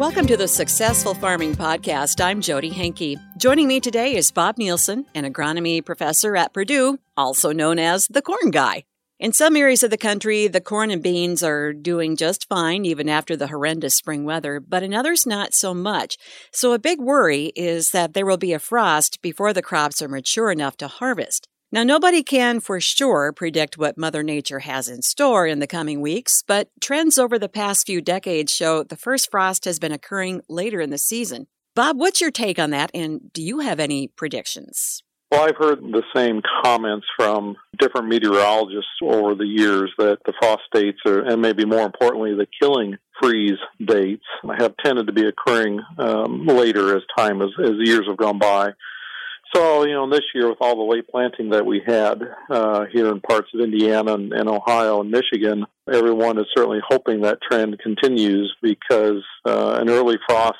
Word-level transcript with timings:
Welcome 0.00 0.26
to 0.28 0.36
the 0.38 0.48
Successful 0.48 1.12
Farming 1.12 1.56
Podcast. 1.56 2.24
I'm 2.24 2.40
Jodi 2.40 2.70
Henke. 2.70 3.18
Joining 3.36 3.68
me 3.68 3.80
today 3.80 4.16
is 4.16 4.30
Bob 4.30 4.56
Nielsen, 4.56 5.04
an 5.14 5.30
agronomy 5.30 5.84
professor 5.84 6.36
at 6.36 6.54
Purdue, 6.54 6.98
also 7.18 7.52
known 7.52 7.78
as 7.78 8.06
the 8.06 8.22
corn 8.22 8.50
guy. 8.50 8.84
In 9.18 9.34
some 9.34 9.56
areas 9.56 9.82
of 9.82 9.90
the 9.90 9.98
country, 9.98 10.48
the 10.48 10.62
corn 10.62 10.90
and 10.90 11.02
beans 11.02 11.42
are 11.42 11.74
doing 11.74 12.16
just 12.16 12.48
fine 12.48 12.86
even 12.86 13.10
after 13.10 13.36
the 13.36 13.48
horrendous 13.48 13.94
spring 13.94 14.24
weather, 14.24 14.58
but 14.58 14.82
in 14.82 14.94
others, 14.94 15.26
not 15.26 15.52
so 15.52 15.74
much. 15.74 16.16
So, 16.50 16.72
a 16.72 16.78
big 16.78 16.98
worry 16.98 17.52
is 17.54 17.90
that 17.90 18.14
there 18.14 18.24
will 18.24 18.38
be 18.38 18.54
a 18.54 18.58
frost 18.58 19.20
before 19.20 19.52
the 19.52 19.60
crops 19.60 20.00
are 20.00 20.08
mature 20.08 20.50
enough 20.50 20.78
to 20.78 20.88
harvest. 20.88 21.46
Now, 21.72 21.84
nobody 21.84 22.24
can 22.24 22.58
for 22.58 22.80
sure 22.80 23.32
predict 23.32 23.78
what 23.78 23.96
Mother 23.96 24.24
Nature 24.24 24.58
has 24.58 24.88
in 24.88 25.02
store 25.02 25.46
in 25.46 25.60
the 25.60 25.68
coming 25.68 26.00
weeks, 26.00 26.42
but 26.44 26.68
trends 26.80 27.16
over 27.16 27.38
the 27.38 27.48
past 27.48 27.86
few 27.86 28.00
decades 28.00 28.52
show 28.52 28.82
the 28.82 28.96
first 28.96 29.30
frost 29.30 29.66
has 29.66 29.78
been 29.78 29.92
occurring 29.92 30.42
later 30.48 30.80
in 30.80 30.90
the 30.90 30.98
season. 30.98 31.46
Bob, 31.76 31.96
what's 31.96 32.20
your 32.20 32.32
take 32.32 32.58
on 32.58 32.70
that, 32.70 32.90
and 32.92 33.32
do 33.32 33.40
you 33.40 33.60
have 33.60 33.78
any 33.78 34.08
predictions? 34.08 35.04
Well, 35.30 35.42
I've 35.42 35.56
heard 35.56 35.78
the 35.80 36.02
same 36.12 36.42
comments 36.64 37.06
from 37.16 37.54
different 37.78 38.08
meteorologists 38.08 38.90
over 39.00 39.36
the 39.36 39.46
years 39.46 39.92
that 39.98 40.18
the 40.26 40.32
frost 40.40 40.62
dates, 40.74 40.98
are, 41.06 41.20
and 41.20 41.40
maybe 41.40 41.64
more 41.64 41.86
importantly, 41.86 42.34
the 42.34 42.48
killing 42.60 42.96
freeze 43.22 43.58
dates, 43.84 44.24
have 44.58 44.74
tended 44.84 45.06
to 45.06 45.12
be 45.12 45.24
occurring 45.24 45.80
um, 45.98 46.46
later 46.46 46.96
as 46.96 47.04
time 47.16 47.40
as, 47.42 47.50
as 47.62 47.74
years 47.78 48.06
have 48.08 48.16
gone 48.16 48.40
by. 48.40 48.70
So, 49.54 49.84
you 49.84 49.94
know, 49.94 50.08
this 50.08 50.24
year 50.32 50.48
with 50.48 50.58
all 50.60 50.76
the 50.76 50.92
late 50.92 51.08
planting 51.08 51.50
that 51.50 51.66
we 51.66 51.82
had 51.84 52.22
uh, 52.48 52.84
here 52.92 53.08
in 53.08 53.20
parts 53.20 53.48
of 53.52 53.60
Indiana 53.60 54.14
and, 54.14 54.32
and, 54.32 54.48
Ohio 54.48 55.00
and 55.00 55.10
Michigan, 55.10 55.66
everyone 55.92 56.38
is 56.38 56.46
certainly 56.56 56.80
hoping 56.88 57.22
that 57.22 57.38
trend 57.42 57.78
continues 57.80 58.54
because 58.62 59.24
uh, 59.44 59.78
an 59.80 59.90
early 59.90 60.16
frost 60.28 60.58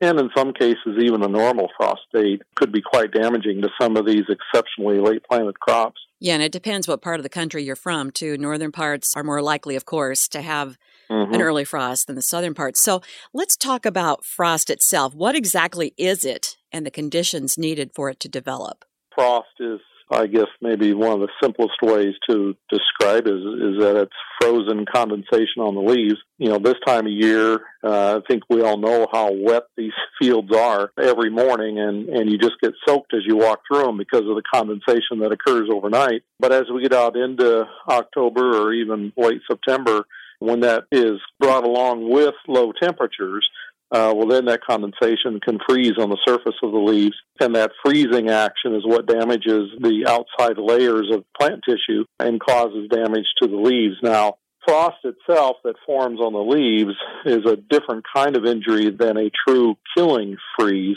and 0.00 0.20
in 0.20 0.28
some 0.36 0.52
cases 0.52 0.98
even 1.00 1.22
a 1.22 1.28
normal 1.28 1.70
frost 1.76 2.02
date 2.12 2.42
could 2.54 2.72
be 2.72 2.82
quite 2.82 3.12
damaging 3.12 3.62
to 3.62 3.70
some 3.80 3.96
of 3.96 4.06
these 4.06 4.24
exceptionally 4.28 5.00
late 5.00 5.22
planted 5.24 5.58
crops. 5.58 6.00
Yeah, 6.18 6.34
and 6.34 6.42
it 6.42 6.52
depends 6.52 6.88
what 6.88 7.02
part 7.02 7.20
of 7.20 7.22
the 7.22 7.28
country 7.28 7.62
you're 7.62 7.76
from, 7.76 8.10
too. 8.10 8.38
Northern 8.38 8.72
parts 8.72 9.14
are 9.14 9.22
more 9.22 9.42
likely, 9.42 9.76
of 9.76 9.84
course, 9.84 10.28
to 10.28 10.40
have 10.40 10.78
mm-hmm. 11.10 11.34
an 11.34 11.42
early 11.42 11.64
frost 11.64 12.06
than 12.06 12.16
the 12.16 12.22
southern 12.22 12.54
parts. 12.54 12.82
So 12.82 13.02
let's 13.34 13.56
talk 13.56 13.84
about 13.84 14.24
frost 14.24 14.70
itself. 14.70 15.14
What 15.14 15.34
exactly 15.34 15.92
is 15.98 16.24
it 16.24 16.56
and 16.76 16.84
the 16.84 16.90
conditions 16.90 17.56
needed 17.56 17.90
for 17.94 18.10
it 18.10 18.20
to 18.20 18.28
develop? 18.28 18.84
Frost 19.14 19.48
is, 19.60 19.80
I 20.12 20.26
guess, 20.26 20.48
maybe 20.60 20.92
one 20.92 21.12
of 21.12 21.20
the 21.20 21.28
simplest 21.42 21.80
ways 21.82 22.14
to 22.28 22.54
describe 22.68 23.26
is 23.26 23.40
is 23.40 23.80
that 23.80 23.96
it's 23.96 24.12
frozen 24.38 24.84
condensation 24.84 25.62
on 25.62 25.74
the 25.74 25.80
leaves. 25.80 26.18
You 26.36 26.50
know, 26.50 26.58
this 26.58 26.74
time 26.86 27.06
of 27.06 27.12
year, 27.12 27.60
uh, 27.82 28.18
I 28.18 28.20
think 28.28 28.42
we 28.50 28.60
all 28.60 28.76
know 28.76 29.06
how 29.10 29.32
wet 29.32 29.64
these 29.76 29.94
fields 30.20 30.54
are 30.54 30.92
every 31.02 31.30
morning, 31.30 31.78
and 31.78 32.10
and 32.10 32.30
you 32.30 32.36
just 32.36 32.60
get 32.62 32.74
soaked 32.86 33.14
as 33.14 33.22
you 33.26 33.36
walk 33.36 33.60
through 33.66 33.84
them 33.84 33.96
because 33.96 34.28
of 34.28 34.36
the 34.36 34.42
condensation 34.52 35.20
that 35.20 35.32
occurs 35.32 35.70
overnight. 35.72 36.22
But 36.38 36.52
as 36.52 36.64
we 36.72 36.82
get 36.82 36.92
out 36.92 37.16
into 37.16 37.64
October 37.88 38.62
or 38.62 38.74
even 38.74 39.14
late 39.16 39.40
September, 39.50 40.04
when 40.38 40.60
that 40.60 40.84
is 40.92 41.18
brought 41.40 41.64
along 41.64 42.10
with 42.10 42.34
low 42.46 42.72
temperatures, 42.72 43.48
uh, 43.92 44.12
well, 44.16 44.26
then 44.26 44.46
that 44.46 44.64
condensation 44.68 45.38
can 45.40 45.58
freeze 45.68 45.92
on 45.98 46.10
the 46.10 46.18
surface 46.26 46.56
of 46.62 46.72
the 46.72 46.78
leaves, 46.78 47.14
and 47.40 47.54
that 47.54 47.70
freezing 47.84 48.28
action 48.28 48.74
is 48.74 48.84
what 48.84 49.06
damages 49.06 49.70
the 49.78 50.04
outside 50.08 50.58
layers 50.58 51.08
of 51.12 51.24
plant 51.38 51.62
tissue 51.64 52.04
and 52.18 52.40
causes 52.40 52.88
damage 52.90 53.26
to 53.40 53.48
the 53.48 53.56
leaves. 53.56 53.94
Now, 54.02 54.38
frost 54.66 55.04
itself 55.04 55.58
that 55.62 55.76
forms 55.86 56.20
on 56.20 56.32
the 56.32 56.38
leaves 56.40 56.96
is 57.24 57.46
a 57.46 57.56
different 57.56 58.04
kind 58.12 58.36
of 58.36 58.44
injury 58.44 58.90
than 58.90 59.16
a 59.16 59.30
true 59.46 59.76
killing 59.96 60.36
freeze 60.58 60.96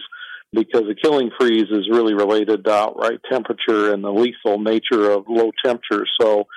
because 0.52 0.84
a 0.90 0.96
killing 0.96 1.30
freeze 1.40 1.68
is 1.70 1.88
really 1.92 2.16
related 2.16 2.66
to 2.66 2.74
outright 2.74 3.20
temperature 3.32 3.94
and 3.94 4.04
the 4.04 4.12
lethal 4.12 4.58
nature 4.58 5.12
of 5.12 5.26
low 5.28 5.52
temperature. 5.64 6.06
So 6.20 6.48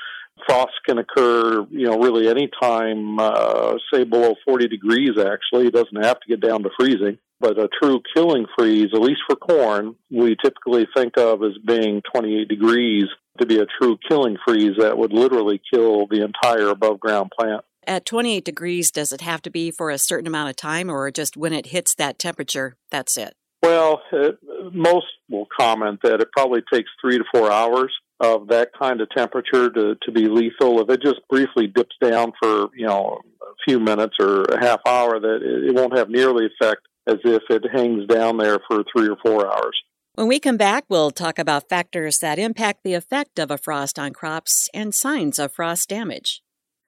Frost 0.46 0.72
can 0.86 0.98
occur, 0.98 1.66
you 1.70 1.86
know, 1.86 1.98
really 1.98 2.28
any 2.28 2.50
time, 2.60 3.18
uh, 3.18 3.74
say 3.92 4.04
below 4.04 4.34
40 4.44 4.68
degrees. 4.68 5.18
Actually, 5.18 5.66
it 5.68 5.74
doesn't 5.74 6.04
have 6.04 6.20
to 6.20 6.28
get 6.28 6.40
down 6.40 6.62
to 6.62 6.70
freezing. 6.78 7.18
But 7.40 7.58
a 7.58 7.68
true 7.82 8.00
killing 8.14 8.46
freeze, 8.56 8.90
at 8.94 9.00
least 9.00 9.20
for 9.28 9.34
corn, 9.34 9.96
we 10.10 10.36
typically 10.42 10.86
think 10.94 11.18
of 11.18 11.42
as 11.42 11.58
being 11.66 12.00
28 12.14 12.48
degrees 12.48 13.06
to 13.40 13.46
be 13.46 13.58
a 13.58 13.66
true 13.80 13.98
killing 14.08 14.36
freeze 14.46 14.76
that 14.78 14.96
would 14.96 15.12
literally 15.12 15.60
kill 15.72 16.06
the 16.06 16.22
entire 16.22 16.68
above 16.68 17.00
ground 17.00 17.32
plant. 17.36 17.64
At 17.84 18.06
28 18.06 18.44
degrees, 18.44 18.92
does 18.92 19.12
it 19.12 19.22
have 19.22 19.42
to 19.42 19.50
be 19.50 19.72
for 19.72 19.90
a 19.90 19.98
certain 19.98 20.28
amount 20.28 20.50
of 20.50 20.56
time 20.56 20.88
or 20.88 21.10
just 21.10 21.36
when 21.36 21.52
it 21.52 21.66
hits 21.66 21.94
that 21.96 22.18
temperature, 22.18 22.76
that's 22.90 23.16
it? 23.16 23.34
Well, 23.60 24.02
it, 24.12 24.38
most 24.72 25.06
will 25.28 25.46
comment 25.58 26.00
that 26.02 26.20
it 26.20 26.28
probably 26.32 26.62
takes 26.72 26.90
three 27.00 27.18
to 27.18 27.24
four 27.32 27.50
hours 27.50 27.92
of 28.22 28.48
that 28.48 28.70
kind 28.78 29.00
of 29.00 29.10
temperature 29.10 29.68
to, 29.68 29.96
to 30.00 30.12
be 30.12 30.28
lethal. 30.28 30.80
If 30.80 30.88
it 30.88 31.02
just 31.02 31.20
briefly 31.28 31.66
dips 31.66 31.96
down 32.00 32.32
for, 32.40 32.68
you 32.74 32.86
know, 32.86 33.20
a 33.42 33.54
few 33.68 33.80
minutes 33.80 34.14
or 34.20 34.42
a 34.44 34.64
half 34.64 34.80
hour, 34.86 35.18
that 35.18 35.40
it, 35.42 35.74
won't 35.74 35.98
have 35.98 36.08
nearly 36.08 36.46
effect 36.46 36.82
as 37.08 37.16
if 37.24 37.42
it 37.50 37.64
hangs 37.72 38.06
down 38.06 38.38
there 38.38 38.58
for 38.68 38.84
three 38.94 39.08
or 39.08 39.16
four 39.24 39.46
hours. 39.46 39.76
When 40.14 40.28
we 40.28 40.38
come 40.38 40.56
back, 40.56 40.84
we'll 40.88 41.10
talk 41.10 41.38
about 41.38 41.68
factors 41.68 42.18
that 42.18 42.38
impact 42.38 42.84
the 42.84 42.94
effect 42.94 43.38
of 43.38 43.50
a 43.50 43.58
frost 43.58 43.98
on 43.98 44.12
crops 44.12 44.68
and 44.72 44.94
signs 44.94 45.38
of 45.38 45.52
frost 45.52 45.88
damage. 45.88 46.42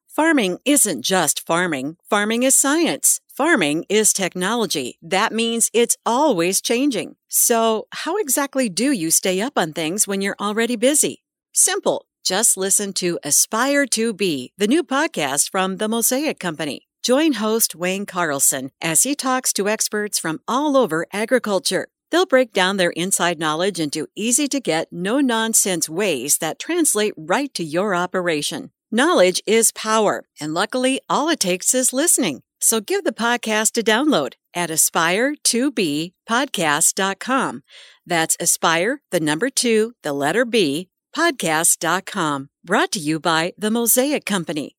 Farming 0.06 0.58
isn't 0.64 1.02
just 1.02 1.44
farming. 1.44 1.96
Farming 2.08 2.44
is 2.44 2.54
science. 2.54 3.20
Farming 3.26 3.84
is 3.88 4.12
technology. 4.12 4.96
That 5.02 5.32
means 5.32 5.68
it's 5.72 5.96
always 6.06 6.60
changing. 6.60 7.16
So, 7.26 7.88
how 7.90 8.18
exactly 8.18 8.68
do 8.68 8.92
you 8.92 9.10
stay 9.10 9.40
up 9.40 9.54
on 9.58 9.72
things 9.72 10.06
when 10.06 10.20
you're 10.20 10.36
already 10.38 10.76
busy? 10.76 11.23
Simple. 11.56 12.06
Just 12.24 12.56
listen 12.56 12.92
to 12.94 13.20
Aspire 13.22 13.86
to 13.92 14.12
Be, 14.12 14.52
the 14.58 14.66
new 14.66 14.82
podcast 14.82 15.52
from 15.52 15.76
the 15.76 15.86
Mosaic 15.86 16.40
Company. 16.40 16.88
Join 17.00 17.34
host 17.34 17.76
Wayne 17.76 18.06
Carlson 18.06 18.72
as 18.82 19.04
he 19.04 19.14
talks 19.14 19.52
to 19.52 19.68
experts 19.68 20.18
from 20.18 20.40
all 20.48 20.76
over 20.76 21.06
agriculture. 21.12 21.86
They'll 22.10 22.26
break 22.26 22.52
down 22.52 22.76
their 22.76 22.90
inside 22.90 23.38
knowledge 23.38 23.78
into 23.78 24.08
easy 24.16 24.48
to 24.48 24.58
get, 24.58 24.88
no 24.90 25.20
nonsense 25.20 25.88
ways 25.88 26.38
that 26.38 26.58
translate 26.58 27.14
right 27.16 27.54
to 27.54 27.62
your 27.62 27.94
operation. 27.94 28.72
Knowledge 28.90 29.40
is 29.46 29.70
power, 29.70 30.24
and 30.40 30.54
luckily, 30.54 31.00
all 31.08 31.28
it 31.28 31.38
takes 31.38 31.72
is 31.72 31.92
listening. 31.92 32.42
So 32.58 32.80
give 32.80 33.04
the 33.04 33.12
podcast 33.12 33.78
a 33.78 33.84
download 33.84 34.32
at 34.54 34.70
aspire2bpodcast.com. 34.70 37.62
That's 38.06 38.36
aspire, 38.40 39.02
the 39.12 39.20
number 39.20 39.50
two, 39.50 39.92
the 40.02 40.12
letter 40.12 40.44
B, 40.44 40.88
podcast.com. 41.14 42.48
Brought 42.64 42.92
to 42.92 42.98
you 42.98 43.20
by 43.20 43.52
the 43.56 43.70
Mosaic 43.70 44.24
Company. 44.24 44.76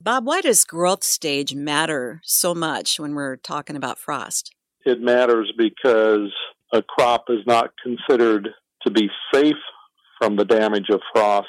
Bob, 0.00 0.26
why 0.26 0.40
does 0.40 0.64
growth 0.64 1.02
stage 1.02 1.54
matter 1.54 2.20
so 2.24 2.54
much 2.54 3.00
when 3.00 3.14
we're 3.14 3.36
talking 3.36 3.76
about 3.76 3.98
frost? 3.98 4.54
It 4.84 5.00
matters 5.00 5.52
because 5.56 6.32
a 6.72 6.82
crop 6.82 7.24
is 7.28 7.40
not 7.46 7.70
considered 7.82 8.50
to 8.86 8.90
be 8.90 9.08
safe 9.32 9.56
from 10.20 10.36
the 10.36 10.44
damage 10.44 10.88
of 10.90 11.00
frost 11.12 11.48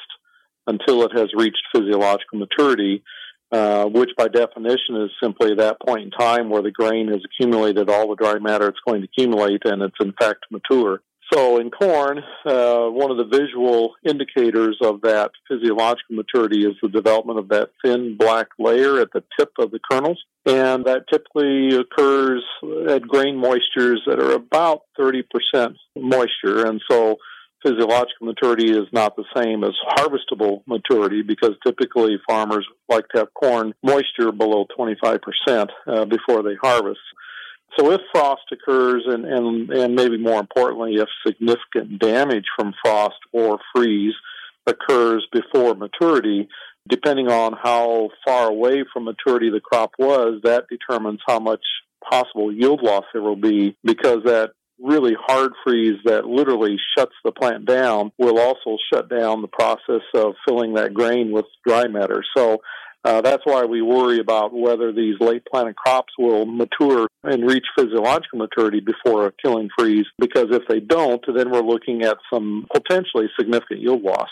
until 0.65 1.03
it 1.03 1.11
has 1.15 1.29
reached 1.35 1.61
physiological 1.73 2.39
maturity, 2.39 3.03
uh, 3.51 3.85
which 3.85 4.09
by 4.17 4.27
definition 4.27 4.95
is 4.97 5.11
simply 5.21 5.55
that 5.55 5.77
point 5.85 6.03
in 6.03 6.11
time 6.11 6.49
where 6.49 6.61
the 6.61 6.71
grain 6.71 7.07
has 7.07 7.21
accumulated 7.23 7.89
all 7.89 8.09
the 8.09 8.15
dry 8.15 8.37
matter 8.39 8.67
it's 8.67 8.79
going 8.87 9.01
to 9.01 9.07
accumulate 9.07 9.61
and 9.65 9.81
it's 9.81 9.95
in 9.99 10.13
fact 10.19 10.45
mature. 10.51 11.01
So 11.33 11.59
in 11.59 11.71
corn, 11.71 12.19
uh, 12.45 12.85
one 12.85 13.11
of 13.11 13.17
the 13.17 13.25
visual 13.25 13.95
indicators 14.07 14.77
of 14.81 15.01
that 15.01 15.31
physiological 15.47 16.15
maturity 16.15 16.65
is 16.65 16.75
the 16.81 16.87
development 16.87 17.39
of 17.39 17.49
that 17.49 17.71
thin 17.83 18.15
black 18.17 18.47
layer 18.57 19.01
at 19.01 19.11
the 19.13 19.23
tip 19.37 19.51
of 19.59 19.71
the 19.71 19.79
kernels. 19.91 20.23
And 20.45 20.85
that 20.85 21.03
typically 21.11 21.75
occurs 21.75 22.43
at 22.87 23.01
grain 23.01 23.35
moistures 23.35 23.97
that 24.07 24.19
are 24.21 24.31
about 24.31 24.83
30% 24.97 25.23
moisture. 25.97 26.65
And 26.65 26.81
so 26.89 27.17
physiological 27.61 28.27
maturity 28.27 28.71
is 28.71 28.87
not 28.93 29.17
the 29.17 29.25
same 29.35 29.63
as 29.65 29.73
harvestable 29.97 30.61
maturity 30.65 31.23
because 31.23 31.55
typically 31.65 32.17
farmers 32.27 32.65
like 32.87 33.07
to 33.09 33.19
have 33.19 33.33
corn 33.33 33.73
moisture 33.83 34.31
below 34.31 34.65
25% 34.77 35.19
uh, 35.87 36.05
before 36.05 36.43
they 36.43 36.55
harvest. 36.61 36.99
So 37.77 37.91
if 37.91 38.01
frost 38.11 38.43
occurs, 38.51 39.03
and, 39.05 39.25
and, 39.25 39.69
and 39.69 39.95
maybe 39.95 40.17
more 40.17 40.39
importantly, 40.39 40.95
if 40.95 41.07
significant 41.25 41.99
damage 41.99 42.45
from 42.55 42.73
frost 42.83 43.17
or 43.31 43.59
freeze 43.75 44.13
occurs 44.65 45.27
before 45.31 45.75
maturity, 45.75 46.47
depending 46.87 47.29
on 47.29 47.53
how 47.61 48.09
far 48.25 48.49
away 48.49 48.83
from 48.91 49.05
maturity 49.05 49.49
the 49.49 49.59
crop 49.59 49.91
was, 49.99 50.41
that 50.43 50.65
determines 50.69 51.19
how 51.27 51.39
much 51.39 51.61
possible 52.09 52.51
yield 52.51 52.81
loss 52.81 53.03
there 53.13 53.21
will 53.21 53.35
be 53.35 53.75
because 53.83 54.19
that 54.23 54.51
really 54.79 55.15
hard 55.19 55.51
freeze 55.63 55.97
that 56.05 56.25
literally 56.25 56.77
shuts 56.95 57.15
the 57.23 57.31
plant 57.31 57.65
down 57.65 58.11
will 58.17 58.39
also 58.39 58.77
shut 58.93 59.09
down 59.09 59.41
the 59.41 59.47
process 59.47 60.03
of 60.13 60.35
filling 60.47 60.75
that 60.75 60.93
grain 60.93 61.31
with 61.31 61.45
dry 61.65 61.87
matter. 61.87 62.23
So 62.35 62.59
uh, 63.07 63.21
that's 63.21 63.43
why 63.45 63.63
we 63.63 63.81
worry 63.81 64.19
about 64.19 64.53
whether 64.53 64.91
these 64.91 65.15
late 65.21 65.45
planted 65.49 65.77
crops 65.77 66.11
will 66.19 66.45
mature 66.45 67.07
and 67.23 67.49
reach 67.49 67.63
physiological 67.77 68.37
maturity 68.37 68.81
before 68.81 69.27
a 69.27 69.31
killing 69.41 69.69
freeze, 69.77 70.05
because 70.19 70.47
if 70.51 70.63
they 70.67 70.81
don't, 70.81 71.23
then 71.33 71.49
we're 71.49 71.61
looking 71.61 72.03
at 72.03 72.17
some 72.31 72.65
potentially 72.73 73.27
significant 73.39 73.79
yield 73.79 74.01
loss. 74.01 74.27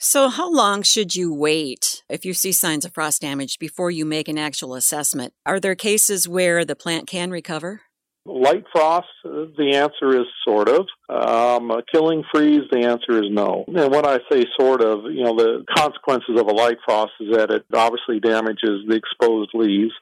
So, 0.00 0.28
how 0.28 0.52
long 0.52 0.82
should 0.82 1.14
you 1.14 1.32
wait 1.32 2.02
if 2.08 2.24
you 2.24 2.34
see 2.34 2.50
signs 2.50 2.84
of 2.84 2.92
frost 2.92 3.22
damage 3.22 3.60
before 3.60 3.92
you 3.92 4.04
make 4.04 4.26
an 4.26 4.38
actual 4.38 4.74
assessment? 4.74 5.32
Are 5.46 5.60
there 5.60 5.76
cases 5.76 6.28
where 6.28 6.64
the 6.64 6.74
plant 6.74 7.06
can 7.06 7.30
recover? 7.30 7.82
Light 8.26 8.64
frost, 8.72 9.08
the 9.22 9.72
answer 9.74 10.18
is 10.18 10.26
sort 10.46 10.68
of. 10.68 10.86
Um, 11.10 11.70
a 11.70 11.82
killing 11.92 12.24
freeze, 12.32 12.62
the 12.70 12.80
answer 12.80 13.22
is 13.22 13.30
no. 13.30 13.64
And 13.68 13.92
when 13.92 14.06
I 14.06 14.18
say 14.30 14.44
sort 14.58 14.80
of, 14.80 15.04
you 15.04 15.24
know, 15.24 15.36
the 15.36 15.64
consequences 15.76 16.40
of 16.40 16.46
a 16.46 16.52
light 16.52 16.78
frost 16.86 17.12
is 17.20 17.36
that 17.36 17.50
it 17.50 17.66
obviously 17.74 18.20
damages 18.20 18.86
the 18.88 18.96
exposed 18.96 19.50
leaves. 19.52 19.92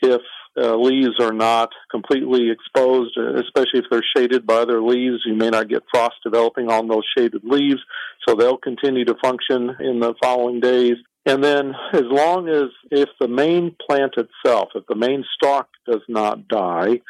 If 0.00 0.22
uh, 0.56 0.76
leaves 0.76 1.20
are 1.20 1.32
not 1.32 1.70
completely 1.90 2.50
exposed, 2.50 3.16
especially 3.16 3.80
if 3.80 3.84
they're 3.90 4.02
shaded 4.16 4.46
by 4.46 4.56
other 4.56 4.82
leaves, 4.82 5.22
you 5.26 5.34
may 5.34 5.50
not 5.50 5.68
get 5.68 5.82
frost 5.92 6.14
developing 6.24 6.70
on 6.70 6.88
those 6.88 7.04
shaded 7.16 7.42
leaves, 7.44 7.80
so 8.26 8.34
they'll 8.34 8.56
continue 8.56 9.04
to 9.04 9.14
function 9.22 9.76
in 9.80 10.00
the 10.00 10.14
following 10.22 10.60
days. 10.60 10.96
And 11.26 11.44
then, 11.44 11.74
as 11.92 12.04
long 12.04 12.48
as 12.48 12.70
if 12.90 13.10
the 13.20 13.28
main 13.28 13.76
plant 13.86 14.14
itself, 14.16 14.70
if 14.74 14.86
the 14.86 14.96
main 14.96 15.24
stalk 15.34 15.68
does 15.86 16.00
not 16.08 16.48
die, 16.48 17.00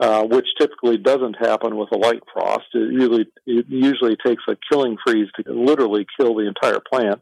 uh, 0.00 0.24
which 0.24 0.46
typically 0.58 0.98
doesn't 0.98 1.36
happen 1.38 1.76
with 1.76 1.90
a 1.92 1.98
light 1.98 2.22
frost. 2.32 2.66
It 2.74 2.92
usually 2.92 3.26
it 3.46 3.66
usually 3.68 4.16
takes 4.24 4.42
a 4.48 4.56
killing 4.70 4.96
freeze 5.04 5.28
to 5.36 5.52
literally 5.52 6.06
kill 6.18 6.34
the 6.34 6.48
entire 6.48 6.80
plant. 6.80 7.20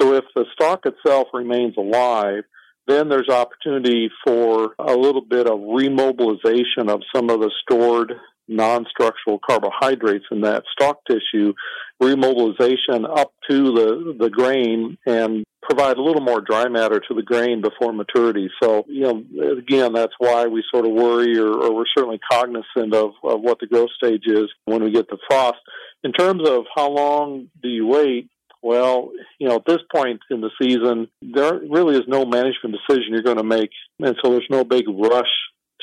So 0.00 0.14
if 0.14 0.24
the 0.34 0.44
stalk 0.52 0.86
itself 0.86 1.28
remains 1.32 1.74
alive, 1.76 2.44
then 2.86 3.08
there's 3.08 3.28
opportunity 3.28 4.10
for 4.26 4.74
a 4.78 4.94
little 4.94 5.22
bit 5.22 5.46
of 5.46 5.60
remobilization 5.60 6.88
of 6.88 7.02
some 7.14 7.30
of 7.30 7.40
the 7.40 7.50
stored 7.62 8.14
non-structural 8.50 9.38
carbohydrates 9.38 10.26
in 10.30 10.42
that 10.42 10.64
stalk 10.72 11.00
tissue, 11.08 11.54
remobilization 12.02 13.06
up 13.08 13.32
to 13.48 13.72
the, 13.72 14.16
the 14.18 14.28
grain 14.28 14.98
and 15.06 15.44
provide 15.62 15.96
a 15.96 16.02
little 16.02 16.22
more 16.22 16.40
dry 16.40 16.68
matter 16.68 17.00
to 17.00 17.14
the 17.14 17.22
grain 17.22 17.60
before 17.60 17.92
maturity. 17.92 18.50
So, 18.62 18.84
you 18.88 19.02
know, 19.02 19.52
again, 19.58 19.92
that's 19.92 20.14
why 20.18 20.46
we 20.46 20.64
sort 20.72 20.84
of 20.84 20.92
worry 20.92 21.38
or, 21.38 21.52
or 21.52 21.74
we're 21.74 21.84
certainly 21.96 22.18
cognizant 22.30 22.94
of, 22.94 23.12
of 23.22 23.40
what 23.40 23.60
the 23.60 23.66
growth 23.66 23.90
stage 23.96 24.24
is 24.26 24.48
when 24.64 24.82
we 24.82 24.90
get 24.90 25.08
the 25.08 25.18
frost. 25.28 25.58
In 26.02 26.12
terms 26.12 26.48
of 26.48 26.64
how 26.74 26.90
long 26.90 27.48
do 27.62 27.68
you 27.68 27.86
wait, 27.86 28.30
well, 28.62 29.10
you 29.38 29.48
know, 29.48 29.56
at 29.56 29.66
this 29.66 29.80
point 29.94 30.20
in 30.30 30.40
the 30.40 30.50
season, 30.60 31.08
there 31.22 31.60
really 31.70 31.96
is 31.96 32.04
no 32.08 32.24
management 32.24 32.76
decision 32.76 33.12
you're 33.12 33.22
going 33.22 33.36
to 33.36 33.44
make. 33.44 33.70
And 34.00 34.16
so 34.22 34.30
there's 34.32 34.46
no 34.50 34.64
big 34.64 34.84
rush 34.88 35.30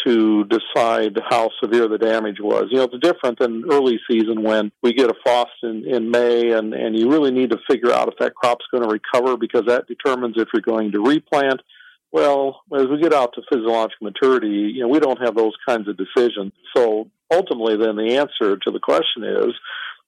to 0.08 0.46
decide 0.46 1.20
how 1.30 1.50
severe 1.62 1.88
the 1.88 1.98
damage 1.98 2.38
was. 2.40 2.66
You 2.72 2.78
know, 2.78 2.84
it's 2.84 3.06
different 3.06 3.40
than 3.40 3.64
early 3.70 4.00
season 4.10 4.44
when 4.44 4.72
we 4.82 4.94
get 4.94 5.10
a 5.10 5.16
frost 5.24 5.52
in, 5.64 5.84
in 5.86 6.10
May 6.10 6.52
and, 6.52 6.74
and 6.74 6.98
you 6.98 7.10
really 7.10 7.32
need 7.32 7.52
to 7.52 7.60
figure 7.70 7.92
out 7.92 8.08
if 8.08 8.18
that 8.20 8.36
crop's 8.36 8.66
going 8.72 8.84
to 8.84 8.90
recover 8.90 9.38
because 9.38 9.64
that 9.68 9.88
determines 9.88 10.36
if 10.38 10.48
you're 10.54 10.62
going 10.62 10.92
to 10.94 11.02
replant. 11.02 11.62
Well, 12.12 12.62
as 12.74 12.88
we 12.88 13.02
get 13.02 13.14
out 13.14 13.34
to 13.36 13.42
physiological 13.52 14.06
maturity, 14.06 14.72
you 14.74 14.82
know, 14.82 14.88
we 14.88 15.00
don't 15.00 15.22
have 15.22 15.36
those 15.36 15.54
kinds 15.68 15.88
of 15.90 15.98
decisions. 15.98 16.54
So 16.76 17.10
ultimately 17.32 17.76
then 17.76 17.98
the 17.98 18.16
answer 18.18 18.58
to 18.58 18.72
the 18.72 18.80
question 18.80 19.24
is 19.24 19.54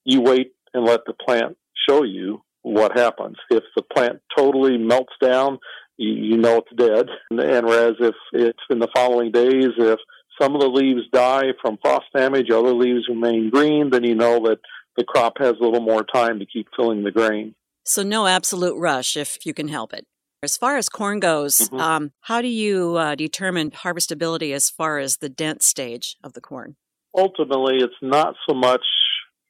you 0.06 0.22
wait 0.22 0.54
and 0.74 0.86
let 0.86 1.02
the 1.06 1.14
plant 1.14 1.58
show 1.88 2.04
you 2.04 2.42
what 2.62 2.98
happens. 2.98 3.36
If 3.50 3.64
the 3.76 3.82
plant 3.82 4.22
totally 4.38 4.78
melts 4.78 5.14
down, 5.22 5.60
you, 6.00 6.38
know 6.38 6.58
it's 6.58 6.76
dead. 6.76 7.08
And, 7.30 7.40
and 7.40 7.68
whereas 7.68 7.96
if 8.00 8.16
it's 8.34 8.60
in 8.70 8.80
the 8.80 8.88
following 8.96 9.32
days, 9.32 9.70
if 9.78 10.00
some 10.42 10.56
of 10.56 10.62
the 10.62 10.68
leaves 10.68 11.02
die 11.12 11.54
from 11.62 11.78
frost 11.82 12.06
damage, 12.16 12.50
other 12.50 12.74
leaves 12.74 13.08
remain 13.10 13.50
green, 13.50 13.90
then 13.90 14.04
you 14.04 14.16
know 14.16 14.40
that 14.48 14.60
the 14.98 15.04
crop 15.04 15.38
has 15.40 15.56
a 15.60 15.64
little 15.64 15.82
more 15.82 16.04
time 16.04 16.40
to 16.40 16.46
keep 16.46 16.68
filling 16.76 17.04
the 17.04 17.12
grain. 17.12 17.56
So, 17.84 18.04
no 18.04 18.28
absolute 18.28 18.78
rush 18.78 19.18
if 19.18 19.46
you 19.46 19.54
can 19.54 19.68
help 19.68 19.94
it. 19.94 20.06
As 20.42 20.56
far 20.56 20.78
as 20.78 20.88
corn 20.88 21.20
goes, 21.20 21.58
mm-hmm. 21.58 21.80
um, 21.80 22.12
how 22.22 22.42
do 22.42 22.48
you 22.48 22.96
uh, 22.96 23.16
determine 23.16 23.72
harvestability 23.72 24.54
as 24.54 24.70
far 24.70 25.00
as 25.00 25.18
the 25.18 25.28
dent 25.28 25.62
stage 25.62 26.16
of 26.24 26.34
the 26.34 26.42
corn? 26.42 26.76
Ultimately, 27.18 27.78
it's 27.78 27.94
not 28.02 28.36
so 28.48 28.56
much 28.56 28.86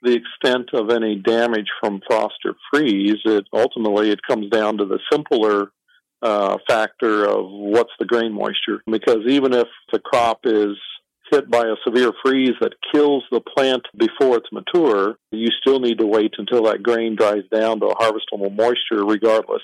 the 0.02 0.16
extent 0.16 0.70
of 0.74 0.90
any 0.90 1.16
damage 1.16 1.68
from 1.80 2.02
frost 2.08 2.36
or 2.46 2.56
freeze. 2.72 3.20
It 3.26 3.46
ultimately 3.54 4.10
it 4.10 4.22
comes 4.28 4.50
down 4.50 4.78
to 4.78 4.86
the 4.86 5.00
simpler 5.12 5.72
uh, 6.22 6.58
factor 6.68 7.26
of 7.26 7.46
what's 7.50 7.94
the 8.00 8.06
grain 8.06 8.34
moisture. 8.34 8.82
Because 8.90 9.26
even 9.28 9.54
if 9.54 9.68
the 9.92 10.00
crop 10.00 10.42
is 10.46 10.78
hit 11.32 11.50
by 11.50 11.62
a 11.62 11.76
severe 11.86 12.12
freeze 12.24 12.56
that 12.60 12.74
kills 12.92 13.24
the 13.32 13.40
plant 13.40 13.84
before 13.96 14.38
it's 14.38 14.52
mature, 14.52 15.16
you 15.32 15.48
still 15.62 15.80
need 15.80 16.00
to 16.00 16.06
wait 16.06 16.34
until 16.38 16.64
that 16.64 16.84
grain 16.84 17.16
dries 17.16 17.44
down 17.54 17.80
to 17.80 17.88
a 17.88 17.96
harvestable 17.96 18.56
moisture 18.56 19.06
regardless. 19.06 19.62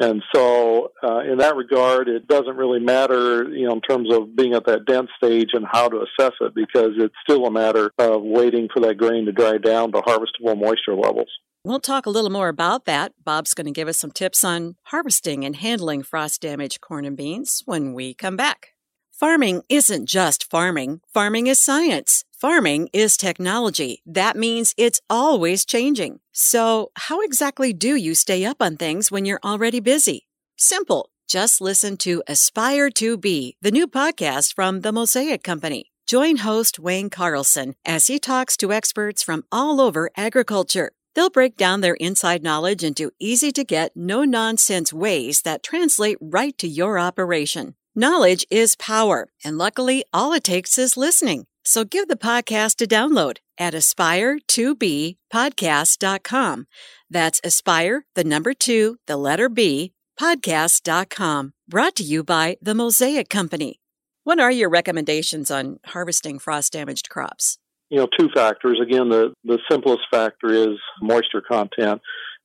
And 0.00 0.22
so, 0.32 0.92
uh, 1.02 1.20
in 1.20 1.38
that 1.38 1.56
regard, 1.56 2.08
it 2.08 2.28
doesn't 2.28 2.56
really 2.56 2.78
matter, 2.78 3.48
you 3.48 3.66
know, 3.66 3.72
in 3.72 3.80
terms 3.80 4.14
of 4.14 4.36
being 4.36 4.54
at 4.54 4.66
that 4.66 4.84
dent 4.86 5.08
stage 5.16 5.50
and 5.54 5.66
how 5.68 5.88
to 5.88 6.04
assess 6.04 6.34
it, 6.40 6.54
because 6.54 6.92
it's 6.98 7.14
still 7.28 7.46
a 7.46 7.50
matter 7.50 7.90
of 7.98 8.22
waiting 8.22 8.68
for 8.72 8.78
that 8.80 8.96
grain 8.96 9.26
to 9.26 9.32
dry 9.32 9.58
down 9.58 9.90
to 9.90 9.98
harvestable 9.98 10.56
moisture 10.56 10.94
levels. 10.94 11.30
We'll 11.68 11.80
talk 11.80 12.06
a 12.06 12.10
little 12.10 12.30
more 12.30 12.48
about 12.48 12.86
that. 12.86 13.12
Bob's 13.22 13.52
going 13.52 13.66
to 13.66 13.78
give 13.78 13.88
us 13.88 13.98
some 13.98 14.10
tips 14.10 14.42
on 14.42 14.76
harvesting 14.84 15.44
and 15.44 15.54
handling 15.54 16.02
frost 16.02 16.40
damaged 16.40 16.80
corn 16.80 17.04
and 17.04 17.14
beans 17.14 17.62
when 17.66 17.92
we 17.92 18.14
come 18.14 18.36
back. 18.36 18.68
Farming 19.10 19.60
isn't 19.68 20.06
just 20.06 20.50
farming, 20.50 21.02
farming 21.12 21.46
is 21.46 21.60
science. 21.60 22.24
Farming 22.32 22.88
is 22.94 23.18
technology. 23.18 24.00
That 24.06 24.34
means 24.34 24.72
it's 24.78 25.02
always 25.10 25.66
changing. 25.66 26.20
So, 26.32 26.90
how 26.96 27.20
exactly 27.20 27.74
do 27.74 27.96
you 27.96 28.14
stay 28.14 28.46
up 28.46 28.62
on 28.62 28.78
things 28.78 29.10
when 29.10 29.26
you're 29.26 29.44
already 29.44 29.80
busy? 29.80 30.26
Simple. 30.56 31.10
Just 31.28 31.60
listen 31.60 31.98
to 31.98 32.22
Aspire 32.26 32.88
to 32.92 33.18
Be, 33.18 33.56
the 33.60 33.70
new 33.70 33.86
podcast 33.86 34.54
from 34.54 34.80
the 34.80 34.92
Mosaic 34.92 35.42
Company. 35.44 35.92
Join 36.06 36.36
host 36.38 36.78
Wayne 36.78 37.10
Carlson 37.10 37.74
as 37.84 38.06
he 38.06 38.18
talks 38.18 38.56
to 38.56 38.72
experts 38.72 39.22
from 39.22 39.44
all 39.52 39.82
over 39.82 40.08
agriculture. 40.16 40.92
They'll 41.18 41.30
break 41.30 41.56
down 41.56 41.80
their 41.80 41.94
inside 41.94 42.44
knowledge 42.44 42.84
into 42.84 43.10
easy 43.18 43.50
to 43.54 43.64
get, 43.64 43.96
no 43.96 44.22
nonsense 44.22 44.92
ways 44.92 45.42
that 45.42 45.64
translate 45.64 46.16
right 46.20 46.56
to 46.58 46.68
your 46.68 46.96
operation. 46.96 47.74
Knowledge 47.96 48.46
is 48.52 48.76
power, 48.76 49.26
and 49.44 49.58
luckily, 49.58 50.04
all 50.12 50.32
it 50.32 50.44
takes 50.44 50.78
is 50.78 50.96
listening. 50.96 51.46
So 51.64 51.82
give 51.82 52.06
the 52.06 52.14
podcast 52.14 52.80
a 52.82 52.86
download 52.86 53.38
at 53.58 53.74
aspire2bpodcast.com. 53.74 56.66
That's 57.10 57.40
aspire, 57.42 58.06
the 58.14 58.22
number 58.22 58.54
two, 58.54 58.98
the 59.08 59.16
letter 59.16 59.48
B, 59.48 59.94
podcast.com. 60.20 61.52
Brought 61.68 61.96
to 61.96 62.04
you 62.04 62.22
by 62.22 62.58
the 62.62 62.76
Mosaic 62.76 63.28
Company. 63.28 63.80
What 64.22 64.38
are 64.38 64.52
your 64.52 64.68
recommendations 64.68 65.50
on 65.50 65.80
harvesting 65.84 66.38
frost 66.38 66.74
damaged 66.74 67.08
crops? 67.08 67.58
You 67.90 67.98
know, 67.98 68.08
two 68.18 68.28
factors. 68.34 68.78
Again, 68.82 69.08
the, 69.08 69.34
the 69.44 69.58
simplest 69.70 70.02
factor 70.10 70.52
is 70.52 70.78
moisture 71.00 71.40
content 71.40 72.02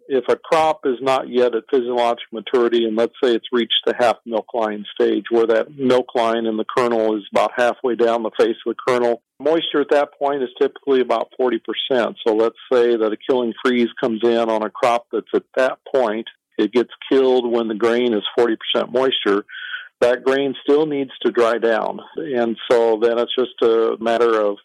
if 0.08 0.26
a 0.28 0.36
crop 0.36 0.82
is 0.86 0.98
not 1.02 1.30
yet 1.30 1.56
at 1.56 1.64
physiological 1.72 2.28
maturity, 2.32 2.86
and 2.86 2.96
let's 2.96 3.14
say 3.24 3.34
it's 3.34 3.48
reached 3.52 3.82
the 3.86 3.96
half 3.98 4.18
milk 4.26 4.54
line 4.54 4.86
stage, 4.94 5.26
where 5.30 5.48
that 5.48 5.76
milk 5.78 6.16
line 6.16 6.46
in 6.46 6.58
the 6.58 6.66
kernel 6.66 7.18
is 7.18 7.24
about 7.32 7.52
halfway 7.56 7.96
down 7.96 8.24
the 8.24 8.32
face 8.38 8.56
of 8.66 8.76
the 8.76 8.84
kernel, 8.88 9.22
moisture 9.40 9.82
at 9.82 9.90
that 9.92 10.18
point 10.18 10.44
is 10.44 10.50
typically 10.60 11.02
about 11.02 11.32
40%. 11.40 11.60
So 12.26 12.36
let's 12.36 12.56
say 12.72 12.96
that 12.96 13.14
a 13.14 13.18
killing 13.30 13.54
freeze 13.64 13.90
comes 14.00 14.22
in 14.24 14.50
on 14.50 14.64
a 14.64 14.70
crop 14.70 15.08
that's 15.12 15.28
at 15.34 15.44
that 15.56 15.80
point. 15.94 16.28
It 16.58 16.72
gets 16.72 16.92
killed 17.10 17.50
when 17.50 17.68
the 17.68 17.76
grain 17.76 18.14
is 18.14 18.24
40% 18.38 18.58
moisture. 18.92 19.46
That 20.02 20.24
grain 20.24 20.54
still 20.64 20.86
needs 20.86 21.12
to 21.26 21.32
dry 21.32 21.58
down. 21.58 22.00
And 22.18 22.58
so 22.70 23.00
then 23.02 23.18
it's 23.18 23.36
just 23.36 23.62
a 23.62 23.96
matter 24.00 24.40
of 24.40 24.58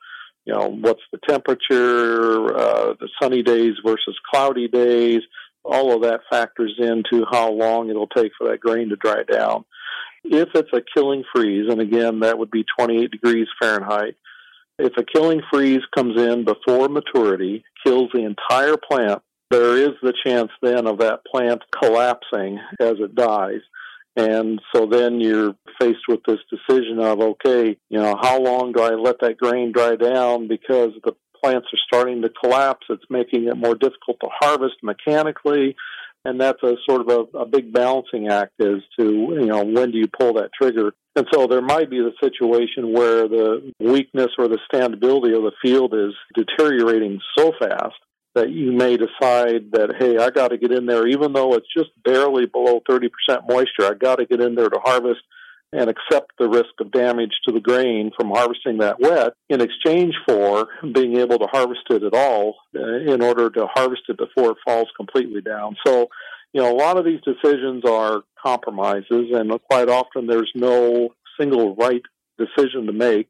you 0.49 0.55
know, 0.55 0.69
what's 0.69 1.03
the 1.13 1.19
temperature, 1.29 2.57
uh, 2.57 2.95
the 2.99 3.09
sunny 3.21 3.43
days 3.43 3.75
versus 3.85 4.19
cloudy 4.31 4.67
days. 4.67 5.21
All 5.63 5.95
of 5.95 6.03
that 6.03 6.23
factors 6.31 6.75
into 6.79 7.27
how 7.31 7.51
long 7.51 7.91
it'll 7.91 8.07
take 8.07 8.33
for 8.39 8.49
that 8.49 8.61
grain 8.61 8.89
to 8.89 8.97
dry 8.97 9.25
down. 9.31 9.67
If 10.25 10.49
it's 10.55 10.73
a 10.73 10.81
killing 10.95 11.25
freeze, 11.35 11.71
and 11.71 11.83
again, 11.83 12.21
that 12.21 12.39
would 12.39 12.51
be 12.51 12.65
28 12.79 13.11
degrees 13.11 13.47
Fahrenheit, 13.61 14.15
if 14.79 14.97
a 14.97 15.05
killing 15.05 15.43
freeze 15.53 15.83
comes 15.95 16.19
in 16.19 16.47
before 16.47 16.89
maturity, 16.89 17.63
kills 17.85 18.09
the 18.15 18.25
entire 18.25 18.79
plant, 18.79 19.21
there 19.51 19.77
is 19.77 19.91
the 20.03 20.15
chance 20.25 20.51
then 20.63 20.87
of 20.87 20.99
that 20.99 21.27
plant 21.27 21.63
collapsing 21.79 22.59
as 22.81 22.95
it 23.01 23.15
dies. 23.15 23.61
And 24.19 24.61
so 24.75 24.87
then 24.87 25.21
you're 25.21 25.55
faced 25.81 26.09
with 26.09 26.19
this 26.27 26.41
decision 26.51 26.99
of, 26.99 27.21
okay, 27.21 27.77
you 27.89 27.99
know, 28.01 28.17
how 28.21 28.41
long 28.41 28.73
do 28.73 28.83
I 28.83 28.97
let 28.97 29.21
that 29.21 29.39
grain 29.39 29.71
dry 29.71 29.95
down 29.95 30.49
because 30.49 30.91
the 31.05 31.13
plants 31.41 31.69
are 31.73 31.79
starting 31.87 32.23
to 32.23 32.29
collapse? 32.29 32.85
It's 32.91 33.05
making 33.09 33.47
it 33.47 33.57
more 33.57 33.77
difficult 33.77 34.19
to 34.23 34.29
harvest 34.41 34.75
mechanically. 34.83 35.77
And 36.25 36.41
that's 36.41 36.61
a 36.65 36.75
sort 36.89 37.03
of 37.03 37.09
a, 37.09 37.39
a 37.39 37.47
big 37.47 37.73
balancing 37.73 38.27
act 38.27 38.61
as 38.61 38.83
to, 38.99 39.05
you 39.05 39.47
know, 39.47 39.63
when 39.63 39.93
do 39.93 39.99
you 39.99 40.09
pull 40.09 40.35
that 40.35 40.51
trigger? 40.53 40.93
And 41.15 41.25
so 41.33 41.47
there 41.47 41.63
might 41.63 41.89
be 41.89 42.01
the 42.01 42.13
situation 42.21 42.93
where 42.93 43.29
the 43.29 43.73
weakness 43.79 44.33
or 44.37 44.49
the 44.49 44.59
standability 44.73 45.37
of 45.37 45.45
the 45.45 45.53
field 45.63 45.95
is 45.95 46.13
deteriorating 46.35 47.21
so 47.37 47.53
fast 47.57 47.95
that 48.35 48.51
you 48.51 48.73
may 48.73 48.97
decide 48.97 49.73
that, 49.73 49.95
hey, 49.99 50.19
I 50.19 50.31
got 50.31 50.49
to 50.49 50.59
get 50.59 50.73
in 50.73 50.87
there, 50.87 51.07
even 51.07 51.33
though 51.33 51.55
it's 51.55 51.67
just 51.77 51.91
barely 52.05 52.47
below 52.47 52.81
30% 52.89 53.09
moisture, 53.49 53.85
I 53.85 53.95
got 53.95 54.17
to 54.17 54.27
get 54.27 54.41
in 54.41 54.55
there 54.55 54.69
to 54.69 54.79
harvest 54.83 55.21
and 55.73 55.91
accept 55.91 56.33
the 56.39 56.49
risk 56.49 56.71
of 56.81 56.91
damage 56.91 57.33
to 57.47 57.53
the 57.53 57.61
grain 57.61 58.11
from 58.19 58.31
harvesting 58.31 58.79
that 58.79 59.01
wet 59.01 59.35
in 59.51 59.61
exchange 59.61 60.15
for 60.27 60.67
being 60.95 61.17
able 61.19 61.39
to 61.39 61.47
harvest 61.47 61.83
it 61.91 62.03
at 62.03 62.15
all 62.15 62.55
uh, 62.75 63.13
in 63.13 63.23
order 63.23 63.51
to 63.51 63.67
harvest 63.75 64.03
it 64.09 64.17
before 64.17 64.53
it 64.53 64.57
falls 64.65 64.89
completely 64.97 65.43
down. 65.43 65.77
So, 65.87 66.09
you 66.53 66.63
know, 66.63 66.73
a 66.73 66.77
lot 66.77 66.97
of 66.97 67.05
these 67.05 67.21
decisions 67.21 67.85
are 67.85 68.23
compromises, 68.43 69.27
and 69.33 69.51
quite 69.71 69.91
often 69.91 70.27
there's 70.27 70.51
no 70.55 71.11
single 71.39 71.77
right 71.77 72.03
decision 72.39 72.87
to 72.87 72.93
make, 72.93 73.29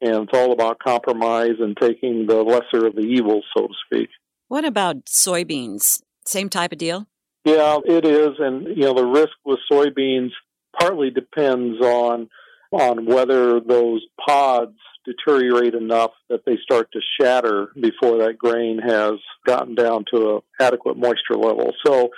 and 0.00 0.28
it's 0.28 0.38
all 0.38 0.52
about 0.52 0.78
compromise 0.78 1.58
and 1.58 1.76
taking 1.76 2.26
the 2.26 2.42
lesser 2.42 2.86
of 2.86 2.94
the 2.94 3.02
evils, 3.02 3.44
so 3.56 3.66
to 3.66 3.74
speak. 3.86 4.10
What 4.50 4.64
about 4.64 5.04
soybeans? 5.04 6.02
Same 6.26 6.48
type 6.48 6.72
of 6.72 6.78
deal? 6.78 7.06
Yeah, 7.44 7.78
it 7.84 8.04
is, 8.04 8.30
and 8.40 8.76
you 8.76 8.82
know 8.82 8.94
the 8.94 9.06
risk 9.06 9.30
with 9.44 9.60
soybeans 9.70 10.30
partly 10.76 11.10
depends 11.10 11.80
on 11.80 12.28
on 12.72 13.06
whether 13.06 13.60
those 13.60 14.04
pods 14.28 14.76
deteriorate 15.04 15.74
enough 15.74 16.10
that 16.28 16.44
they 16.46 16.58
start 16.64 16.88
to 16.94 17.00
shatter 17.20 17.68
before 17.80 18.18
that 18.18 18.38
grain 18.38 18.80
has 18.80 19.20
gotten 19.46 19.76
down 19.76 20.04
to 20.12 20.34
an 20.34 20.40
adequate 20.60 20.96
moisture 20.96 21.36
level. 21.36 21.72
So 21.86 22.10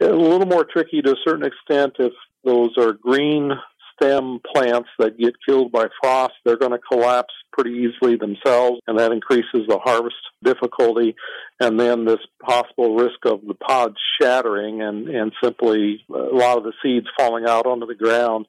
a 0.00 0.06
little 0.06 0.46
more 0.46 0.64
tricky 0.64 1.02
to 1.02 1.12
a 1.12 1.22
certain 1.28 1.44
extent 1.44 1.96
if 1.98 2.14
those 2.42 2.70
are 2.78 2.94
green 2.94 3.52
stem 3.96 4.40
plants 4.54 4.88
that 4.98 5.18
get 5.18 5.34
killed 5.46 5.72
by 5.72 5.86
frost, 6.02 6.34
they're 6.44 6.56
going 6.56 6.72
to 6.72 6.78
collapse 6.78 7.34
pretty 7.52 7.70
easily 7.70 8.16
themselves, 8.16 8.80
and 8.86 8.98
that 8.98 9.12
increases 9.12 9.66
the 9.66 9.78
harvest 9.82 10.16
difficulty. 10.44 11.14
And 11.60 11.80
then 11.80 12.04
this 12.04 12.20
possible 12.42 12.96
risk 12.96 13.24
of 13.24 13.40
the 13.46 13.54
pods 13.54 13.96
shattering 14.20 14.82
and, 14.82 15.08
and 15.08 15.32
simply 15.42 16.04
a 16.10 16.34
lot 16.34 16.58
of 16.58 16.64
the 16.64 16.72
seeds 16.82 17.06
falling 17.18 17.46
out 17.48 17.66
onto 17.66 17.86
the 17.86 17.94
ground. 17.94 18.46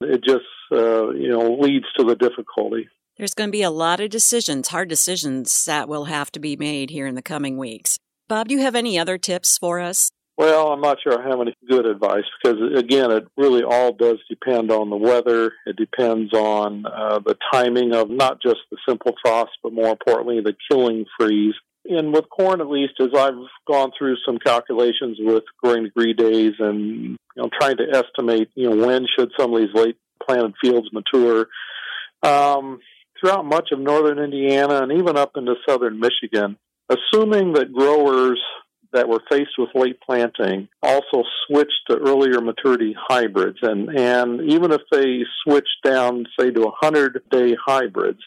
It 0.00 0.22
just, 0.24 0.44
uh, 0.72 1.10
you 1.10 1.28
know, 1.28 1.58
leads 1.60 1.86
to 1.98 2.04
the 2.04 2.16
difficulty. 2.16 2.88
There's 3.16 3.34
going 3.34 3.48
to 3.48 3.52
be 3.52 3.62
a 3.62 3.70
lot 3.70 4.00
of 4.00 4.10
decisions, 4.10 4.68
hard 4.68 4.90
decisions 4.90 5.64
that 5.64 5.88
will 5.88 6.04
have 6.04 6.30
to 6.32 6.40
be 6.40 6.56
made 6.56 6.90
here 6.90 7.06
in 7.06 7.14
the 7.14 7.22
coming 7.22 7.56
weeks. 7.56 7.98
Bob, 8.28 8.48
do 8.48 8.54
you 8.54 8.60
have 8.60 8.74
any 8.74 8.98
other 8.98 9.16
tips 9.16 9.56
for 9.56 9.80
us? 9.80 10.10
Well, 10.38 10.68
I'm 10.68 10.82
not 10.82 10.98
sure 11.02 11.18
I 11.18 11.26
have 11.28 11.40
any 11.40 11.54
good 11.66 11.86
advice 11.86 12.24
because, 12.42 12.58
again, 12.76 13.10
it 13.10 13.26
really 13.38 13.62
all 13.62 13.92
does 13.92 14.18
depend 14.28 14.70
on 14.70 14.90
the 14.90 14.96
weather. 14.96 15.52
It 15.64 15.76
depends 15.76 16.34
on 16.34 16.84
uh, 16.84 17.20
the 17.20 17.36
timing 17.52 17.94
of 17.94 18.10
not 18.10 18.42
just 18.42 18.58
the 18.70 18.76
simple 18.86 19.14
frost, 19.24 19.52
but 19.62 19.72
more 19.72 19.88
importantly, 19.88 20.40
the 20.42 20.54
killing 20.70 21.06
freeze. 21.18 21.54
And 21.86 22.12
with 22.12 22.28
corn, 22.28 22.60
at 22.60 22.68
least, 22.68 22.94
as 23.00 23.08
I've 23.16 23.38
gone 23.66 23.92
through 23.96 24.16
some 24.26 24.38
calculations 24.38 25.16
with 25.20 25.44
growing 25.62 25.84
degree 25.84 26.12
days 26.12 26.52
and 26.58 27.16
you 27.36 27.42
know 27.42 27.48
trying 27.58 27.78
to 27.78 27.86
estimate, 27.90 28.50
you 28.54 28.68
know, 28.68 28.86
when 28.86 29.06
should 29.18 29.30
some 29.38 29.54
of 29.54 29.60
these 29.60 29.74
late 29.74 29.96
planted 30.22 30.54
fields 30.60 30.88
mature. 30.92 31.46
Um, 32.22 32.80
throughout 33.18 33.44
much 33.44 33.70
of 33.72 33.78
northern 33.78 34.18
Indiana 34.18 34.82
and 34.82 34.92
even 34.92 35.16
up 35.16 35.32
into 35.36 35.54
southern 35.66 36.00
Michigan, 36.00 36.58
assuming 36.90 37.52
that 37.54 37.72
growers 37.72 38.40
that 38.96 39.08
were 39.08 39.22
faced 39.30 39.58
with 39.58 39.68
late 39.74 40.00
planting 40.00 40.68
also 40.82 41.22
switched 41.46 41.82
to 41.88 41.98
earlier 41.98 42.40
maturity 42.40 42.96
hybrids. 42.98 43.58
And, 43.62 43.90
and 43.90 44.50
even 44.50 44.72
if 44.72 44.80
they 44.90 45.20
switched 45.44 45.82
down, 45.84 46.24
say, 46.38 46.50
to 46.50 46.60
100 46.62 47.22
day 47.30 47.54
hybrids, 47.64 48.20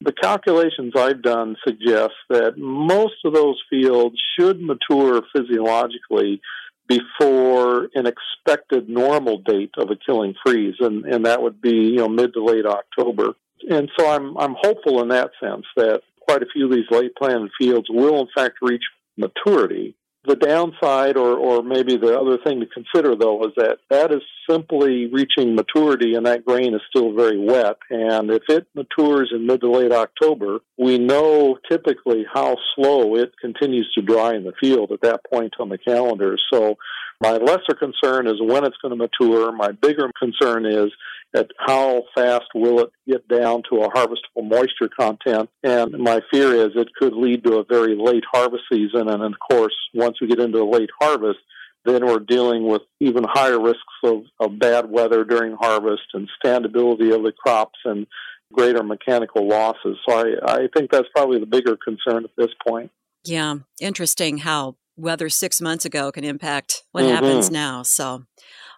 the 0.00 0.12
calculations 0.12 0.92
I've 0.96 1.22
done 1.22 1.56
suggest 1.66 2.14
that 2.30 2.56
most 2.56 3.16
of 3.24 3.32
those 3.32 3.60
fields 3.68 4.16
should 4.38 4.60
mature 4.60 5.22
physiologically 5.34 6.40
before 6.86 7.88
an 7.94 8.06
expected 8.06 8.88
normal 8.88 9.38
date 9.38 9.72
of 9.78 9.90
a 9.90 9.96
killing 9.96 10.34
freeze, 10.44 10.74
and, 10.80 11.04
and 11.06 11.24
that 11.26 11.42
would 11.42 11.60
be 11.60 11.70
you 11.70 11.96
know 11.96 12.08
mid 12.08 12.34
to 12.34 12.44
late 12.44 12.66
October. 12.66 13.34
And 13.70 13.90
so 13.98 14.10
I'm 14.10 14.36
I'm 14.36 14.54
hopeful 14.60 15.00
in 15.00 15.08
that 15.08 15.30
sense 15.42 15.64
that 15.76 16.02
quite 16.20 16.42
a 16.42 16.46
few 16.52 16.66
of 16.66 16.72
these 16.72 16.90
late 16.90 17.14
planted 17.16 17.50
fields 17.58 17.86
will 17.88 18.20
in 18.20 18.28
fact 18.34 18.56
reach 18.60 18.82
maturity. 19.16 19.94
The 20.26 20.36
downside, 20.36 21.18
or, 21.18 21.36
or 21.36 21.62
maybe 21.62 21.98
the 21.98 22.18
other 22.18 22.38
thing 22.38 22.60
to 22.60 22.66
consider, 22.66 23.14
though, 23.14 23.44
is 23.44 23.52
that 23.56 23.78
that 23.90 24.10
is 24.10 24.22
simply 24.48 25.06
reaching 25.06 25.54
maturity 25.54 26.14
and 26.14 26.24
that 26.24 26.46
grain 26.46 26.74
is 26.74 26.80
still 26.88 27.12
very 27.12 27.38
wet. 27.38 27.76
And 27.90 28.30
if 28.30 28.42
it 28.48 28.66
matures 28.74 29.32
in 29.34 29.46
mid 29.46 29.60
to 29.60 29.70
late 29.70 29.92
October, 29.92 30.60
we 30.78 30.96
know 30.98 31.58
typically 31.70 32.24
how 32.32 32.56
slow 32.74 33.16
it 33.16 33.32
continues 33.38 33.92
to 33.94 34.02
dry 34.02 34.34
in 34.34 34.44
the 34.44 34.54
field 34.58 34.92
at 34.92 35.02
that 35.02 35.20
point 35.30 35.54
on 35.60 35.68
the 35.68 35.78
calendar. 35.78 36.38
So 36.52 36.76
my 37.20 37.32
lesser 37.32 37.74
concern 37.78 38.26
is 38.26 38.40
when 38.40 38.64
it's 38.64 38.76
going 38.82 38.90
to 38.90 38.96
mature. 38.96 39.52
My 39.52 39.72
bigger 39.72 40.10
concern 40.18 40.66
is 40.66 40.90
at 41.34 41.50
how 41.58 42.02
fast 42.14 42.46
will 42.54 42.80
it 42.80 42.90
get 43.08 43.26
down 43.28 43.62
to 43.70 43.82
a 43.82 43.90
harvestable 43.90 44.48
moisture 44.48 44.88
content. 44.98 45.50
And 45.62 45.98
my 45.98 46.20
fear 46.30 46.54
is 46.54 46.72
it 46.74 46.94
could 46.98 47.14
lead 47.14 47.44
to 47.44 47.58
a 47.58 47.64
very 47.64 47.96
late 47.96 48.24
harvest 48.32 48.64
season. 48.72 49.08
And 49.08 49.22
of 49.22 49.34
course, 49.50 49.74
once 49.92 50.20
we 50.20 50.28
get 50.28 50.38
into 50.38 50.62
a 50.62 50.70
late 50.70 50.90
harvest, 51.00 51.40
then 51.84 52.06
we're 52.06 52.20
dealing 52.20 52.66
with 52.66 52.82
even 53.00 53.24
higher 53.24 53.60
risks 53.60 53.82
of, 54.04 54.22
of 54.40 54.58
bad 54.58 54.90
weather 54.90 55.24
during 55.24 55.56
harvest 55.58 56.04
and 56.14 56.28
standability 56.42 57.14
of 57.14 57.22
the 57.22 57.32
crops 57.32 57.78
and 57.84 58.06
greater 58.52 58.82
mechanical 58.82 59.46
losses. 59.46 59.98
So 60.08 60.14
I, 60.16 60.52
I 60.52 60.68
think 60.74 60.90
that's 60.90 61.08
probably 61.14 61.40
the 61.40 61.46
bigger 61.46 61.76
concern 61.76 62.24
at 62.24 62.30
this 62.36 62.54
point. 62.66 62.90
Yeah, 63.24 63.56
interesting 63.80 64.38
how 64.38 64.76
weather 64.96 65.28
six 65.28 65.60
months 65.60 65.84
ago 65.84 66.12
can 66.12 66.24
impact 66.24 66.84
what 66.92 67.04
mm-hmm. 67.04 67.14
happens 67.14 67.50
now. 67.50 67.82
So, 67.82 68.24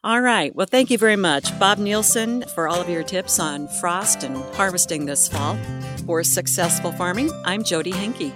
all 0.07 0.21
right. 0.21 0.55
Well, 0.55 0.69
thank 0.71 0.93
you 0.93 0.99
very 0.99 1.17
much, 1.17 1.59
Bob 1.59 1.79
Nielsen, 1.79 2.45
for 2.55 2.69
all 2.69 2.81
of 2.81 2.89
your 2.89 3.03
tips 3.03 3.41
on 3.41 3.67
frost 3.67 4.23
and 4.23 4.37
harvesting 4.55 5.07
this 5.07 5.27
fall. 5.27 5.59
For 6.07 6.23
successful 6.23 6.93
farming, 6.93 7.33
I'm 7.45 7.65
Jodi 7.65 7.91
Henke. 7.91 8.33